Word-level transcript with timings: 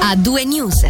A 0.00 0.16
due 0.16 0.44
news. 0.44 0.84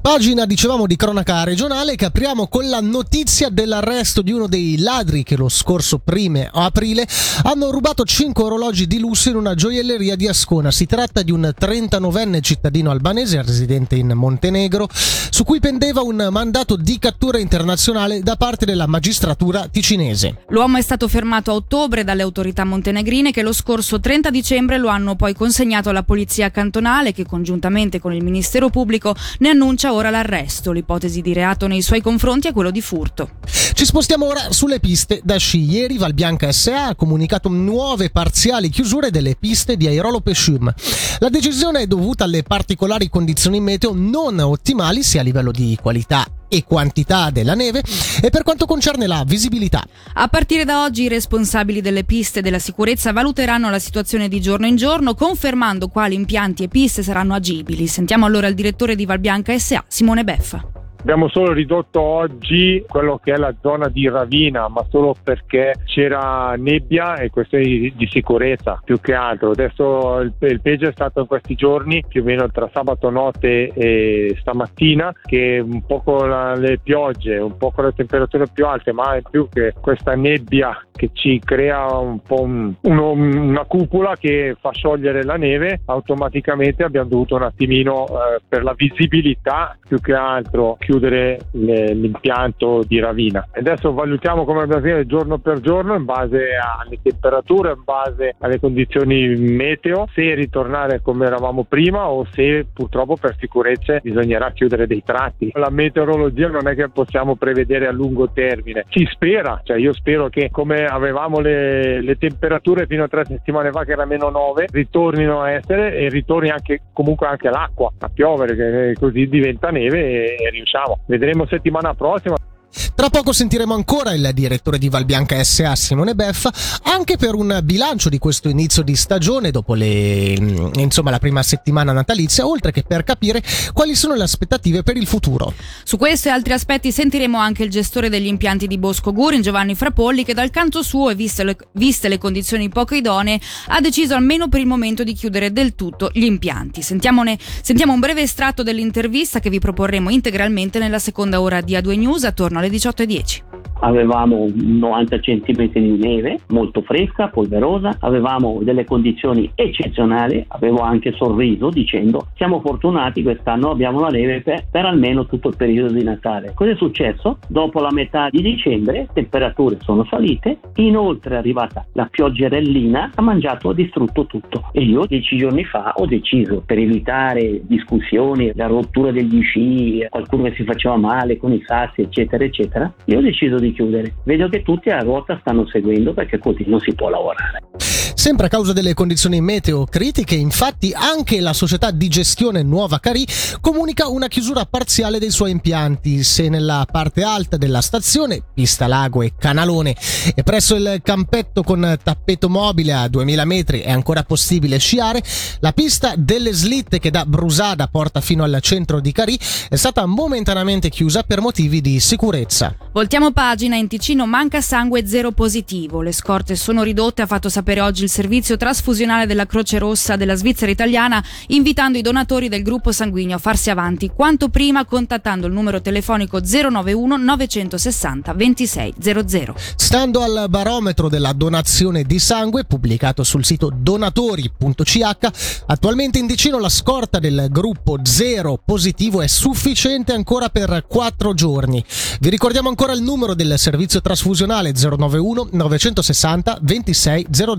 Pagina, 0.00 0.46
dicevamo, 0.46 0.86
di 0.86 0.96
cronaca 0.96 1.44
regionale 1.44 1.96
che 1.96 2.06
apriamo 2.06 2.48
con 2.48 2.68
la 2.68 2.80
notizia 2.80 3.48
dell'arresto 3.48 4.22
di 4.22 4.32
uno 4.32 4.46
dei 4.46 4.78
ladri 4.78 5.22
che 5.22 5.36
lo 5.36 5.48
scorso 5.48 5.98
prime 5.98 6.48
aprile 6.52 7.06
hanno 7.44 7.70
rubato 7.70 8.04
5 8.04 8.42
orologi 8.44 8.86
di 8.86 8.98
lusso 8.98 9.28
in 9.28 9.36
una 9.36 9.54
gioielleria 9.54 10.16
di 10.16 10.28
Ascona. 10.28 10.70
Si 10.70 10.86
tratta 10.86 11.22
di 11.22 11.30
un 11.30 11.52
39enne 11.58 12.40
cittadino 12.40 12.90
albanese 12.90 13.42
residente 13.42 13.96
in 13.96 14.12
Montenegro 14.14 14.88
su 14.90 15.44
cui 15.44 15.60
pendeva 15.60 16.02
un 16.02 16.28
mandato 16.30 16.76
di 16.76 16.98
cattura 16.98 17.38
internazionale 17.38 18.20
da 18.20 18.36
parte 18.36 18.66
della 18.66 18.86
magistratura 18.86 19.68
ticinese. 19.68 20.44
L'uomo 20.48 20.78
è 20.78 20.82
stato 20.82 21.08
fermato 21.08 21.50
a 21.50 21.54
ottobre 21.54 22.04
dalle 22.04 22.22
autorità 22.22 22.64
montenegrine 22.64 23.30
che 23.30 23.42
lo 23.42 23.52
scorso 23.52 24.00
30 24.00 24.30
dicembre 24.30 24.78
lo 24.78 24.88
hanno 24.88 25.16
poi 25.16 25.34
consegnato 25.34 25.88
alla 25.90 26.02
polizia 26.02 26.50
cantonale 26.50 27.12
che 27.12 27.24
congiuntamente 27.24 28.00
con 28.00 28.12
il 28.12 28.24
Ministero 28.24 28.68
Pubblico 28.68 29.14
ne 29.38 29.50
annuncia 29.50 29.67
ora 29.92 30.10
l'arresto. 30.10 30.72
L'ipotesi 30.72 31.20
di 31.20 31.32
reato 31.32 31.66
nei 31.66 31.82
suoi 31.82 32.00
confronti 32.00 32.48
è 32.48 32.52
quello 32.52 32.70
di 32.70 32.80
furto. 32.80 33.30
Ci 33.72 33.84
spostiamo 33.84 34.26
ora 34.26 34.50
sulle 34.50 34.80
piste 34.80 35.20
da 35.22 35.36
sci. 35.36 35.62
Ieri 35.62 35.98
Valbianca 35.98 36.50
SA 36.52 36.86
ha 36.86 36.94
comunicato 36.94 37.48
nuove 37.48 38.10
parziali 38.10 38.70
chiusure 38.70 39.10
delle 39.10 39.36
piste 39.36 39.76
di 39.76 39.86
Airolo 39.86 40.20
Pescium. 40.20 40.72
La 41.18 41.28
decisione 41.28 41.80
è 41.80 41.86
dovuta 41.86 42.24
alle 42.24 42.42
particolari 42.42 43.08
condizioni 43.08 43.60
meteo 43.60 43.92
non 43.94 44.38
ottimali 44.38 45.02
sia 45.02 45.20
a 45.20 45.24
livello 45.24 45.50
di 45.50 45.78
qualità 45.80 46.26
e 46.48 46.64
quantità 46.64 47.30
della 47.30 47.54
neve 47.54 47.82
e 48.20 48.30
per 48.30 48.42
quanto 48.42 48.66
concerne 48.66 49.06
la 49.06 49.22
visibilità. 49.26 49.84
A 50.14 50.28
partire 50.28 50.64
da 50.64 50.82
oggi 50.82 51.02
i 51.02 51.08
responsabili 51.08 51.80
delle 51.80 52.04
piste 52.04 52.40
della 52.40 52.58
sicurezza 52.58 53.12
valuteranno 53.12 53.70
la 53.70 53.78
situazione 53.78 54.28
di 54.28 54.40
giorno 54.40 54.66
in 54.66 54.76
giorno 54.76 55.14
confermando 55.14 55.88
quali 55.88 56.14
impianti 56.14 56.64
e 56.64 56.68
piste 56.68 57.02
saranno 57.02 57.34
agibili. 57.34 57.86
Sentiamo 57.86 58.26
allora 58.26 58.46
il 58.46 58.54
direttore 58.54 58.96
di 58.96 59.06
Valbianca 59.06 59.56
SA, 59.58 59.84
Simone 59.86 60.24
Beffa. 60.24 60.77
Abbiamo 61.00 61.28
solo 61.28 61.52
ridotto 61.52 62.00
oggi 62.00 62.84
quello 62.86 63.20
che 63.22 63.32
è 63.32 63.36
la 63.36 63.54
zona 63.60 63.88
di 63.88 64.08
Ravina, 64.08 64.68
ma 64.68 64.84
solo 64.90 65.14
perché 65.22 65.74
c'era 65.84 66.54
nebbia 66.56 67.16
e 67.16 67.30
questioni 67.30 67.92
di, 67.94 68.08
sicurezza 68.10 68.80
più 68.84 69.00
che 69.00 69.14
altro. 69.14 69.52
Adesso 69.52 70.20
il, 70.20 70.32
il, 70.40 70.60
peggio 70.60 70.88
è 70.88 70.92
stato 70.92 71.20
in 71.20 71.26
questi 71.26 71.54
giorni, 71.54 72.04
più 72.06 72.22
o 72.22 72.24
meno 72.24 72.50
tra 72.50 72.68
sabato 72.72 73.10
notte 73.10 73.68
e 73.72 74.36
stamattina, 74.40 75.14
che 75.24 75.62
un 75.64 75.84
po' 75.86 76.00
con 76.00 76.28
la, 76.28 76.54
le 76.54 76.78
piogge, 76.82 77.38
un 77.38 77.56
po' 77.56 77.70
con 77.70 77.84
le 77.84 77.92
temperature 77.94 78.46
più 78.52 78.66
alte, 78.66 78.92
ma 78.92 79.14
in 79.14 79.22
più 79.30 79.48
che 79.48 79.74
questa 79.80 80.14
nebbia 80.14 80.76
che 80.98 81.10
ci 81.12 81.38
crea 81.38 81.86
un 81.96 82.20
po' 82.20 82.42
un, 82.42 82.74
uno, 82.82 83.12
una 83.12 83.64
cupola 83.64 84.16
che 84.16 84.56
fa 84.60 84.72
sciogliere 84.72 85.22
la 85.22 85.36
neve, 85.36 85.82
automaticamente 85.86 86.82
abbiamo 86.82 87.08
dovuto 87.08 87.36
un 87.36 87.44
attimino 87.44 88.06
eh, 88.08 88.40
per 88.46 88.64
la 88.64 88.74
visibilità 88.76 89.78
più 89.86 90.00
che 90.00 90.12
altro 90.12 90.76
chiudere 90.88 91.38
l'impianto 91.50 92.82
di 92.86 92.98
Ravina. 92.98 93.46
Adesso 93.52 93.92
valutiamo 93.92 94.46
come 94.46 94.62
abbiamo 94.62 94.80
detto 94.80 95.04
giorno 95.04 95.36
per 95.36 95.60
giorno 95.60 95.94
in 95.94 96.06
base 96.06 96.56
alle 96.56 96.98
temperature, 97.02 97.72
in 97.72 97.82
base 97.84 98.34
alle 98.38 98.58
condizioni 98.58 99.36
meteo, 99.36 100.08
se 100.14 100.32
ritornare 100.32 101.02
come 101.02 101.26
eravamo 101.26 101.64
prima 101.64 102.08
o 102.08 102.26
se 102.32 102.66
purtroppo 102.72 103.16
per 103.16 103.36
sicurezza 103.38 103.98
bisognerà 104.02 104.50
chiudere 104.52 104.86
dei 104.86 105.02
tratti. 105.04 105.50
La 105.52 105.68
meteorologia 105.68 106.48
non 106.48 106.66
è 106.66 106.74
che 106.74 106.88
possiamo 106.88 107.36
prevedere 107.36 107.86
a 107.86 107.92
lungo 107.92 108.30
termine, 108.30 108.86
si 108.88 109.06
spera, 109.12 109.60
cioè 109.64 109.76
io 109.76 109.92
spero 109.92 110.30
che 110.30 110.48
come 110.50 110.86
avevamo 110.86 111.40
le, 111.40 112.00
le 112.00 112.16
temperature 112.16 112.86
fino 112.86 113.04
a 113.04 113.08
tre 113.08 113.26
settimane 113.26 113.72
fa 113.72 113.84
che 113.84 113.92
era 113.92 114.06
meno 114.06 114.30
9 114.30 114.68
ritornino 114.70 115.42
a 115.42 115.50
essere 115.50 115.96
e 115.96 116.08
ritorni 116.08 116.48
anche 116.48 116.80
comunque 116.94 117.26
anche 117.26 117.50
l'acqua 117.50 117.92
a 117.98 118.08
piovere 118.08 118.56
che 118.56 118.94
così 118.98 119.28
diventa 119.28 119.68
neve 119.68 119.98
e, 119.98 120.36
e 120.38 120.50
riusciamo 120.50 120.77
diciamo. 120.78 121.00
Vedremo 121.06 121.46
settimana 121.46 121.94
prossima. 121.94 122.36
Tra 122.98 123.10
poco 123.10 123.32
sentiremo 123.32 123.74
ancora 123.74 124.12
il 124.12 124.28
direttore 124.34 124.76
di 124.76 124.88
Valbianca 124.88 125.40
SA 125.44 125.76
Simone 125.76 126.16
Beffa 126.16 126.52
anche 126.82 127.16
per 127.16 127.36
un 127.36 127.60
bilancio 127.62 128.08
di 128.08 128.18
questo 128.18 128.48
inizio 128.48 128.82
di 128.82 128.96
stagione 128.96 129.52
dopo 129.52 129.74
le, 129.74 130.36
mm, 130.36 130.70
insomma, 130.78 131.10
la 131.10 131.20
prima 131.20 131.44
settimana 131.44 131.92
natalizia, 131.92 132.44
oltre 132.44 132.72
che 132.72 132.82
per 132.82 133.04
capire 133.04 133.40
quali 133.72 133.94
sono 133.94 134.16
le 134.16 134.24
aspettative 134.24 134.82
per 134.82 134.96
il 134.96 135.06
futuro. 135.06 135.54
Su 135.84 135.96
questo 135.96 136.26
e 136.26 136.32
altri 136.32 136.54
aspetti 136.54 136.90
sentiremo 136.90 137.38
anche 137.38 137.62
il 137.62 137.70
gestore 137.70 138.08
degli 138.08 138.26
impianti 138.26 138.66
di 138.66 138.78
Bosco 138.78 139.12
Gurin, 139.12 139.42
Giovanni 139.42 139.76
Frapolli, 139.76 140.24
che 140.24 140.34
dal 140.34 140.50
canto 140.50 140.82
suo 140.82 141.10
e 141.10 141.14
viste 141.14 141.44
le, 141.44 141.56
viste 141.74 142.08
le 142.08 142.18
condizioni 142.18 142.68
poco 142.68 142.96
idonee 142.96 143.40
ha 143.68 143.80
deciso 143.80 144.16
almeno 144.16 144.48
per 144.48 144.58
il 144.58 144.66
momento 144.66 145.04
di 145.04 145.12
chiudere 145.12 145.52
del 145.52 145.76
tutto 145.76 146.10
gli 146.12 146.24
impianti. 146.24 146.82
Sentiamone, 146.82 147.38
sentiamo 147.62 147.92
un 147.92 148.00
breve 148.00 148.22
estratto 148.22 148.64
dell'intervista 148.64 149.38
che 149.38 149.50
vi 149.50 149.60
proporremo 149.60 150.10
integralmente 150.10 150.80
nella 150.80 150.98
seconda 150.98 151.40
ora 151.40 151.60
di 151.60 151.74
A2 151.74 151.96
News 151.96 152.24
attorno 152.24 152.58
alle 152.58 152.68
18 152.68 152.86
18.10 152.92 153.67
avevamo 153.80 154.46
90 154.52 155.18
cm 155.20 155.70
di 155.72 155.96
neve 155.98 156.40
molto 156.48 156.82
fresca, 156.82 157.28
polverosa, 157.28 157.96
avevamo 158.00 158.60
delle 158.62 158.84
condizioni 158.84 159.50
eccezionali, 159.54 160.44
avevo 160.48 160.80
anche 160.80 161.12
sorriso 161.12 161.70
dicendo 161.70 162.28
siamo 162.36 162.60
fortunati 162.60 163.22
quest'anno 163.22 163.70
abbiamo 163.70 164.00
la 164.00 164.08
neve 164.08 164.40
per, 164.42 164.66
per 164.70 164.84
almeno 164.84 165.26
tutto 165.26 165.48
il 165.48 165.56
periodo 165.56 165.92
di 165.92 166.02
Natale. 166.02 166.52
Cosa 166.54 166.70
è 166.70 166.76
successo? 166.76 167.38
Dopo 167.48 167.80
la 167.80 167.92
metà 167.92 168.28
di 168.30 168.42
dicembre 168.42 169.08
temperature 169.12 169.78
sono 169.80 170.04
salite, 170.04 170.58
inoltre 170.76 171.34
è 171.34 171.38
arrivata 171.38 171.86
la 171.92 172.06
pioggerellina, 172.10 173.12
ha 173.14 173.22
mangiato, 173.22 173.70
ha 173.70 173.74
distrutto 173.74 174.26
tutto 174.26 174.70
e 174.72 174.82
io 174.82 175.06
dieci 175.06 175.36
giorni 175.36 175.64
fa 175.64 175.92
ho 175.96 176.06
deciso 176.06 176.62
per 176.64 176.78
evitare 176.78 177.60
discussioni, 177.64 178.52
la 178.54 178.66
rottura 178.66 179.10
degli 179.10 179.42
sci, 179.42 180.06
qualcuno 180.08 180.44
che 180.44 180.54
si 180.54 180.64
faceva 180.64 180.96
male 180.96 181.36
con 181.36 181.52
i 181.52 181.62
sassi 181.64 182.02
eccetera 182.02 182.44
eccetera, 182.44 182.92
io 183.06 183.18
ho 183.18 183.22
deciso 183.22 183.58
di 183.58 183.67
di 183.68 183.72
chiudere. 183.74 184.14
Vedo 184.24 184.48
che 184.48 184.62
tutti 184.62 184.90
a 184.90 185.00
ruota 185.00 185.38
stanno 185.40 185.66
seguendo 185.66 186.12
perché 186.14 186.38
così 186.38 186.64
non 186.66 186.80
si 186.80 186.94
può 186.94 187.08
lavorare. 187.08 187.67
Sempre 187.78 188.46
a 188.46 188.48
causa 188.48 188.72
delle 188.72 188.94
condizioni 188.94 189.40
meteo 189.40 189.84
critiche, 189.84 190.34
infatti, 190.34 190.92
anche 190.94 191.40
la 191.40 191.52
società 191.52 191.90
di 191.90 192.08
gestione 192.08 192.62
Nuova 192.62 192.98
Cari 192.98 193.26
comunica 193.60 194.08
una 194.08 194.28
chiusura 194.28 194.66
parziale 194.66 195.18
dei 195.18 195.30
suoi 195.30 195.52
impianti. 195.52 196.22
Se 196.24 196.48
nella 196.48 196.86
parte 196.90 197.22
alta 197.22 197.56
della 197.56 197.80
stazione, 197.80 198.42
pista 198.52 198.86
lago 198.86 199.22
e 199.22 199.34
canalone, 199.38 199.96
e 200.34 200.42
presso 200.42 200.74
il 200.74 201.00
campetto 201.02 201.62
con 201.62 201.98
tappeto 202.02 202.48
mobile 202.48 202.92
a 202.92 203.08
2000 203.08 203.44
metri 203.44 203.80
è 203.80 203.90
ancora 203.90 204.24
possibile 204.24 204.78
sciare, 204.78 205.22
la 205.60 205.72
pista 205.72 206.14
delle 206.16 206.52
slitte 206.52 206.98
che 206.98 207.10
da 207.10 207.24
Brusada 207.24 207.86
porta 207.86 208.20
fino 208.20 208.42
al 208.42 208.58
centro 208.60 209.00
di 209.00 209.12
Cari 209.12 209.38
è 209.68 209.76
stata 209.76 210.04
momentaneamente 210.06 210.88
chiusa 210.90 211.22
per 211.22 211.40
motivi 211.40 211.80
di 211.80 212.00
sicurezza. 212.00 212.74
Voltiamo 212.92 213.30
pagina, 213.30 213.76
in 213.76 213.86
Ticino 213.86 214.26
manca 214.26 214.60
sangue 214.60 215.06
zero 215.06 215.30
positivo. 215.30 216.02
Le 216.02 216.12
scorte 216.12 216.56
sono 216.56 216.82
ridotte, 216.82 217.22
ha 217.22 217.26
fatto 217.26 217.48
sapere 217.48 217.67
oggi 217.76 218.04
il 218.04 218.08
servizio 218.08 218.56
trasfusionale 218.56 219.26
della 219.26 219.44
Croce 219.44 219.78
Rossa 219.78 220.16
della 220.16 220.34
Svizzera 220.34 220.70
italiana, 220.70 221.22
invitando 221.48 221.98
i 221.98 222.02
donatori 222.02 222.48
del 222.48 222.62
gruppo 222.62 222.92
sanguigno 222.92 223.36
a 223.36 223.38
farsi 223.38 223.68
avanti 223.68 224.10
quanto 224.14 224.48
prima 224.48 224.86
contattando 224.86 225.46
il 225.46 225.52
numero 225.52 225.82
telefonico 225.82 226.40
091 226.40 227.16
960 227.18 228.32
2600. 228.32 229.54
Stando 229.76 230.22
al 230.22 230.46
barometro 230.48 231.10
della 231.10 231.34
donazione 231.34 232.04
di 232.04 232.18
sangue 232.18 232.64
pubblicato 232.64 233.22
sul 233.22 233.44
sito 233.44 233.70
donatori.ch, 233.74 235.64
attualmente 235.66 236.18
in 236.18 236.26
Ticino 236.26 236.58
la 236.58 236.70
scorta 236.70 237.18
del 237.18 237.48
gruppo 237.50 237.98
zero 238.02 238.58
positivo 238.64 239.20
è 239.20 239.26
sufficiente 239.26 240.12
ancora 240.12 240.48
per 240.48 240.84
4 240.88 241.34
giorni. 241.34 241.84
Vi 242.20 242.30
ricordiamo 242.30 242.70
ancora 242.70 242.92
il 242.92 243.02
numero 243.02 243.34
del 243.34 243.58
servizio 243.58 244.00
trasfusionale 244.00 244.72
091 244.72 245.48
960 245.52 246.58
2600. 246.60 247.57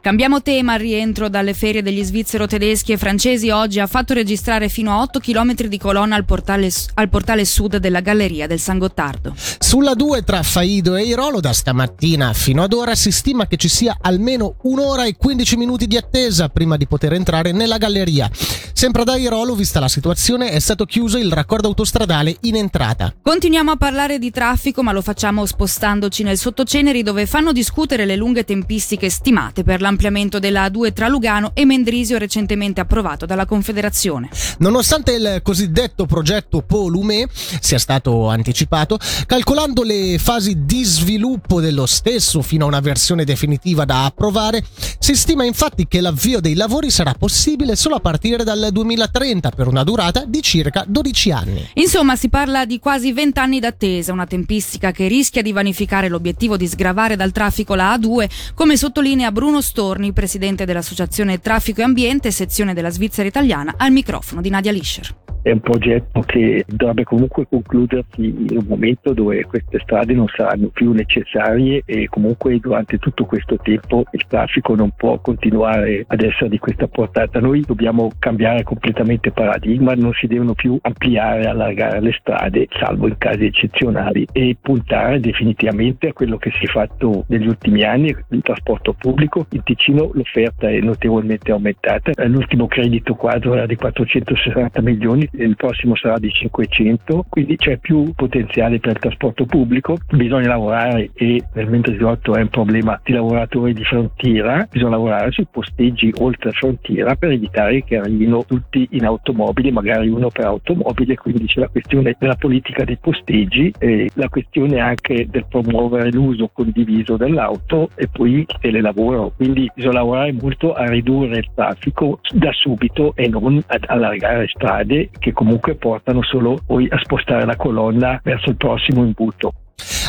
Cambiamo 0.00 0.40
tema, 0.42 0.74
al 0.74 0.78
rientro 0.78 1.28
dalle 1.28 1.54
ferie 1.54 1.82
degli 1.82 2.02
svizzero 2.02 2.46
tedeschi 2.46 2.92
e 2.92 2.96
francesi 2.96 3.50
oggi 3.50 3.80
ha 3.80 3.86
fatto 3.86 4.14
registrare 4.14 4.68
fino 4.68 4.92
a 4.92 5.02
8 5.02 5.18
km 5.18 5.54
di 5.66 5.78
colonna 5.78 6.14
al 6.14 6.24
portale, 6.24 6.70
al 6.94 7.08
portale 7.08 7.44
sud 7.44 7.76
della 7.76 8.00
galleria 8.00 8.46
del 8.46 8.60
San 8.60 8.78
Gottardo. 8.78 9.34
Sulla 9.36 9.94
2 9.94 10.22
tra 10.22 10.42
Faido 10.42 10.96
e 10.96 11.02
Irolo 11.02 11.40
da 11.40 11.52
stamattina 11.52 12.32
fino 12.32 12.62
ad 12.62 12.72
ora 12.72 12.94
si 12.94 13.10
stima 13.10 13.46
che 13.46 13.56
ci 13.56 13.68
sia 13.68 13.98
almeno 14.00 14.56
un'ora 14.62 15.04
e 15.04 15.16
15 15.16 15.56
minuti 15.56 15.86
di 15.86 15.96
attesa 15.96 16.48
prima 16.48 16.76
di 16.76 16.86
poter 16.86 17.14
entrare 17.14 17.52
nella 17.52 17.76
galleria. 17.76 18.30
Sempre 18.78 19.02
ad 19.02 19.08
Airolo, 19.08 19.56
vista 19.56 19.80
la 19.80 19.88
situazione, 19.88 20.52
è 20.52 20.60
stato 20.60 20.84
chiuso 20.84 21.18
il 21.18 21.32
raccordo 21.32 21.66
autostradale 21.66 22.36
in 22.42 22.54
entrata. 22.54 23.12
Continuiamo 23.20 23.72
a 23.72 23.76
parlare 23.76 24.20
di 24.20 24.30
traffico, 24.30 24.84
ma 24.84 24.92
lo 24.92 25.02
facciamo 25.02 25.44
spostandoci 25.44 26.22
nel 26.22 26.38
Sottoceneri 26.38 27.02
dove 27.02 27.26
fanno 27.26 27.50
discutere 27.50 28.04
le 28.04 28.14
lunghe 28.14 28.44
tempistiche 28.44 29.10
stimate 29.10 29.64
per 29.64 29.80
l'ampliamento 29.80 30.38
della 30.38 30.68
A2 30.68 30.92
tra 30.92 31.08
Lugano 31.08 31.50
e 31.54 31.64
Mendrisio 31.64 32.18
recentemente 32.18 32.80
approvato 32.80 33.26
dalla 33.26 33.46
Confederazione. 33.46 34.28
Nonostante 34.58 35.10
il 35.10 35.40
cosiddetto 35.42 36.06
progetto 36.06 36.62
Polume 36.62 37.26
sia 37.60 37.80
stato 37.80 38.28
anticipato, 38.28 38.96
calcolando 39.26 39.82
le 39.82 40.18
fasi 40.20 40.64
di 40.64 40.84
sviluppo 40.84 41.60
dello 41.60 41.86
stesso 41.86 42.42
fino 42.42 42.62
a 42.62 42.68
una 42.68 42.78
versione 42.78 43.24
definitiva 43.24 43.84
da 43.84 44.04
approvare, 44.04 44.64
si 45.00 45.16
stima 45.16 45.42
infatti 45.42 45.88
che 45.88 46.00
l'avvio 46.00 46.38
dei 46.38 46.54
lavori 46.54 46.92
sarà 46.92 47.12
possibile 47.14 47.74
solo 47.74 47.96
a 47.96 48.00
partire 48.00 48.44
dal 48.44 48.66
2030 48.70 49.50
per 49.50 49.66
una 49.66 49.84
durata 49.84 50.24
di 50.24 50.42
circa 50.42 50.84
12 50.86 51.30
anni. 51.30 51.68
Insomma, 51.74 52.16
si 52.16 52.28
parla 52.28 52.64
di 52.64 52.78
quasi 52.78 53.12
20 53.12 53.38
anni 53.38 53.60
d'attesa, 53.60 54.12
una 54.12 54.26
tempistica 54.26 54.90
che 54.90 55.08
rischia 55.08 55.42
di 55.42 55.52
vanificare 55.52 56.08
l'obiettivo 56.08 56.56
di 56.56 56.66
sgravare 56.66 57.16
dal 57.16 57.32
traffico 57.32 57.74
la 57.74 57.94
A2, 57.96 58.28
come 58.54 58.76
sottolinea 58.76 59.32
Bruno 59.32 59.60
Storni, 59.60 60.12
presidente 60.12 60.64
dell'Associazione 60.64 61.40
Traffico 61.40 61.80
e 61.80 61.84
Ambiente, 61.84 62.30
sezione 62.30 62.74
della 62.74 62.90
Svizzera 62.90 63.28
italiana, 63.28 63.74
al 63.76 63.92
microfono 63.92 64.40
di 64.40 64.50
Nadia 64.50 64.72
Lischer 64.72 65.27
è 65.42 65.50
un 65.50 65.60
progetto 65.60 66.20
che 66.20 66.64
dovrebbe 66.66 67.04
comunque 67.04 67.46
concludersi 67.48 68.24
in 68.24 68.56
un 68.56 68.64
momento 68.66 69.12
dove 69.12 69.44
queste 69.44 69.78
strade 69.80 70.14
non 70.14 70.26
saranno 70.28 70.68
più 70.68 70.92
necessarie 70.92 71.82
e 71.84 72.08
comunque 72.08 72.58
durante 72.58 72.98
tutto 72.98 73.24
questo 73.24 73.56
tempo 73.56 74.04
il 74.12 74.24
traffico 74.26 74.74
non 74.74 74.90
può 74.96 75.18
continuare 75.20 76.04
ad 76.06 76.22
essere 76.22 76.48
di 76.48 76.58
questa 76.58 76.88
portata. 76.88 77.40
Noi 77.40 77.62
dobbiamo 77.66 78.10
cambiare 78.18 78.62
completamente 78.62 79.30
paradigma, 79.30 79.94
non 79.94 80.12
si 80.12 80.26
devono 80.26 80.54
più 80.54 80.78
ampliare, 80.82 81.46
allargare 81.46 82.00
le 82.00 82.12
strade, 82.18 82.66
salvo 82.78 83.08
in 83.08 83.16
casi 83.18 83.46
eccezionali, 83.46 84.26
e 84.32 84.56
puntare 84.60 85.20
definitivamente 85.20 86.08
a 86.08 86.12
quello 86.12 86.36
che 86.36 86.50
si 86.58 86.64
è 86.64 86.68
fatto 86.68 87.24
negli 87.28 87.46
ultimi 87.46 87.82
anni, 87.84 88.14
il 88.30 88.42
trasporto 88.42 88.92
pubblico. 88.92 89.46
In 89.50 89.62
Ticino 89.62 90.10
l'offerta 90.12 90.68
è 90.68 90.78
notevolmente 90.80 91.52
aumentata, 91.52 92.12
l'ultimo 92.26 92.66
credito 92.66 93.14
quadro 93.14 93.54
era 93.54 93.66
di 93.66 93.76
460 93.76 94.80
milioni, 94.82 95.27
il 95.32 95.56
prossimo 95.56 95.94
sarà 95.96 96.18
di 96.18 96.30
500, 96.30 97.26
quindi 97.28 97.56
c'è 97.56 97.78
più 97.78 98.12
potenziale 98.14 98.78
per 98.78 98.92
il 98.92 98.98
trasporto 98.98 99.44
pubblico, 99.44 99.96
bisogna 100.10 100.48
lavorare 100.48 101.10
e 101.14 101.42
nel 101.54 101.68
mentre 101.68 101.94
sviluppo 101.94 102.34
è 102.34 102.40
un 102.40 102.48
problema 102.48 103.00
di 103.04 103.12
lavoratori 103.12 103.72
di 103.74 103.84
frontiera, 103.84 104.66
bisogna 104.70 104.90
lavorare 104.90 105.30
sui 105.30 105.46
posteggi 105.50 106.12
oltre 106.18 106.52
frontiera 106.52 107.14
per 107.16 107.30
evitare 107.30 107.84
che 107.84 107.96
arrivino 107.96 108.44
tutti 108.44 108.86
in 108.92 109.04
automobili, 109.04 109.70
magari 109.70 110.08
uno 110.08 110.30
per 110.30 110.46
automobile, 110.46 111.16
quindi 111.16 111.46
c'è 111.46 111.60
la 111.60 111.68
questione 111.68 112.16
della 112.18 112.36
politica 112.36 112.84
dei 112.84 112.96
posteggi 112.96 113.72
e 113.78 114.10
la 114.14 114.28
questione 114.28 114.80
anche 114.80 115.26
del 115.28 115.46
promuovere 115.48 116.10
l'uso 116.10 116.50
condiviso 116.52 117.16
dell'auto 117.16 117.90
e 117.94 118.08
poi 118.08 118.32
il 118.38 118.46
telelavoro, 118.60 119.32
quindi 119.36 119.70
bisogna 119.74 119.94
lavorare 119.94 120.32
molto 120.32 120.72
a 120.72 120.86
ridurre 120.86 121.38
il 121.38 121.48
traffico 121.54 122.20
da 122.32 122.52
subito 122.52 123.12
e 123.14 123.28
non 123.28 123.62
ad 123.66 123.84
allargare 123.86 124.48
strade 124.48 125.10
che 125.18 125.32
comunque 125.32 125.74
portano 125.74 126.22
solo 126.22 126.58
poi 126.64 126.88
a 126.90 126.98
spostare 126.98 127.44
la 127.44 127.56
colonna 127.56 128.20
verso 128.22 128.50
il 128.50 128.56
prossimo 128.56 129.04
imbuto. 129.04 129.52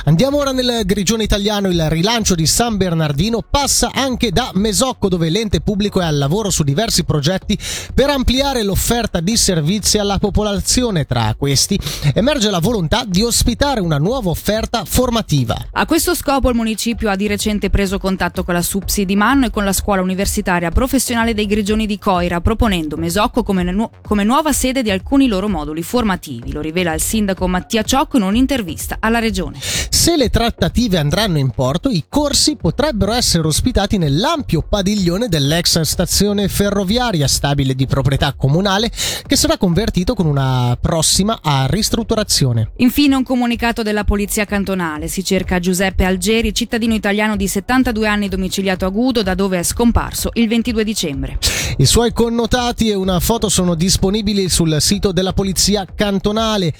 Andiamo 0.05 0.37
ora 0.37 0.51
nel 0.51 0.83
grigione 0.85 1.23
italiano, 1.23 1.67
il 1.67 1.89
rilancio 1.89 2.33
di 2.33 2.45
San 2.45 2.77
Bernardino 2.77 3.41
passa 3.47 3.91
anche 3.93 4.31
da 4.31 4.51
Mesocco 4.53 5.09
dove 5.09 5.29
l'ente 5.29 5.59
pubblico 5.59 5.99
è 5.99 6.05
al 6.05 6.17
lavoro 6.17 6.49
su 6.49 6.63
diversi 6.63 7.03
progetti 7.03 7.57
per 7.93 8.09
ampliare 8.09 8.63
l'offerta 8.63 9.19
di 9.19 9.35
servizi 9.35 9.97
alla 9.97 10.17
popolazione. 10.17 11.05
Tra 11.05 11.35
questi 11.37 11.77
emerge 12.13 12.49
la 12.49 12.59
volontà 12.59 13.03
di 13.05 13.23
ospitare 13.23 13.81
una 13.81 13.97
nuova 13.97 14.29
offerta 14.29 14.85
formativa. 14.85 15.55
A 15.73 15.85
questo 15.85 16.15
scopo 16.15 16.49
il 16.49 16.55
municipio 16.55 17.09
ha 17.09 17.15
di 17.15 17.27
recente 17.27 17.69
preso 17.69 17.99
contatto 17.99 18.43
con 18.43 18.53
la 18.53 18.61
SUPSI 18.61 19.05
di 19.05 19.15
Manno 19.17 19.47
e 19.47 19.51
con 19.51 19.65
la 19.65 19.73
scuola 19.73 20.01
universitaria 20.01 20.71
professionale 20.71 21.33
dei 21.33 21.45
grigioni 21.45 21.85
di 21.85 21.99
Coira 21.99 22.39
proponendo 22.39 22.95
Mesocco 22.95 23.43
come, 23.43 23.63
nu- 23.63 23.89
come 24.01 24.23
nuova 24.23 24.53
sede 24.53 24.81
di 24.81 24.91
alcuni 24.91 25.27
loro 25.27 25.49
moduli 25.49 25.83
formativi. 25.83 26.53
Lo 26.53 26.61
rivela 26.61 26.93
il 26.93 27.01
sindaco 27.01 27.47
Mattia 27.47 27.83
Ciocco 27.83 28.17
in 28.17 28.23
un'intervista 28.23 28.97
alla 28.99 29.19
regione. 29.19 29.59
Se 29.89 30.15
le 30.15 30.29
trattative 30.29 30.99
andranno 30.99 31.39
in 31.39 31.49
porto, 31.49 31.89
i 31.89 32.05
corsi 32.07 32.55
potrebbero 32.55 33.11
essere 33.11 33.47
ospitati 33.47 33.97
nell'ampio 33.97 34.61
padiglione 34.61 35.27
dell'ex 35.27 35.81
stazione 35.81 36.47
ferroviaria 36.47 37.27
stabile 37.27 37.73
di 37.73 37.87
proprietà 37.87 38.33
comunale 38.33 38.91
che 39.25 39.35
sarà 39.35 39.57
convertito 39.57 40.13
con 40.13 40.27
una 40.27 40.77
prossima 40.79 41.39
a 41.41 41.65
ristrutturazione. 41.67 42.71
Infine 42.77 43.15
un 43.15 43.23
comunicato 43.23 43.81
della 43.81 44.03
Polizia 44.03 44.45
Cantonale. 44.45 45.07
Si 45.07 45.23
cerca 45.23 45.59
Giuseppe 45.59 46.05
Algeri, 46.05 46.53
cittadino 46.53 46.93
italiano 46.93 47.35
di 47.35 47.47
72 47.47 48.07
anni 48.07 48.29
domiciliato 48.29 48.85
a 48.85 48.89
Gudo, 48.89 49.23
da 49.23 49.33
dove 49.33 49.57
è 49.57 49.63
scomparso 49.63 50.29
il 50.33 50.47
22 50.47 50.83
dicembre. 50.83 51.39
I 51.77 51.85
suoi 51.85 52.13
connotati 52.13 52.89
e 52.89 52.93
una 52.93 53.19
foto 53.19 53.49
sono 53.49 53.73
disponibili 53.73 54.49
sul 54.49 54.77
sito 54.79 55.11
della 55.11 55.33
Polizia 55.33 55.85
Cantonale. 55.93 56.73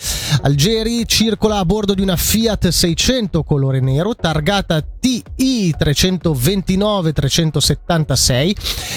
Algeri 0.43 1.07
circola 1.07 1.57
a 1.57 1.65
bordo 1.65 1.93
di 1.93 2.01
una 2.01 2.15
Fiat 2.15 2.67
600 2.67 2.98
colore 3.43 3.79
nero 3.79 4.13
targata 4.13 4.81
TI 4.81 5.73
329 5.77 7.13
376 7.13 8.55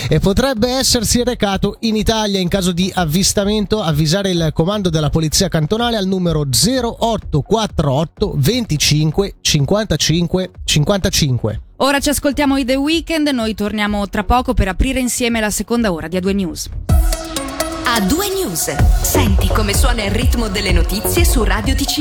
e 0.09 0.19
potrebbe 0.19 0.69
essersi 0.69 1.23
recato 1.23 1.77
in 1.81 1.97
Italia 1.97 2.41
in 2.41 2.49
caso 2.49 2.73
di 2.73 2.91
avvistamento 2.93 3.81
avvisare 3.81 4.31
il 4.31 4.51
comando 4.53 4.91
della 4.91 5.11
polizia 5.11 5.49
cantonale 5.49 5.97
al 5.97 6.07
numero 6.07 6.41
0848 6.41 8.35
25 8.37 9.35
55 9.41 10.51
55. 10.65 11.61
Ora 11.77 11.99
ci 11.99 12.11
ascoltiamo 12.11 12.57
i 12.59 12.65
The 12.65 12.77
Weekend, 12.77 13.29
noi 13.29 13.55
torniamo 13.55 14.09
tra 14.09 14.25
poco 14.25 14.55
per 14.55 14.69
aprire 14.69 15.01
insieme 15.01 15.41
la 15.41 15.51
seconda 15.51 15.93
ora 15.93 16.09
di 16.09 16.17
A2 16.17 16.35
News. 16.35 16.69
A2 17.85 18.43
News. 18.43 18.75
Senti 19.03 19.49
come 19.49 19.75
suona 19.75 20.05
il 20.05 20.13
ritmo 20.13 20.49
delle 20.49 20.73
notizie 20.73 21.25
su 21.25 21.43
Radio 21.43 21.75
Ticino. 21.75 22.01